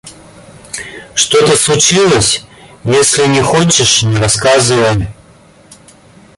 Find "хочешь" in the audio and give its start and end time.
3.43-4.01